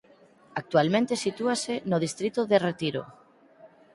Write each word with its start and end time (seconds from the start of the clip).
Actualmente 0.61 1.21
sitúase 1.25 1.73
no 1.89 1.97
distrito 2.05 2.41
de 2.51 2.57
Retiro. 2.67 3.01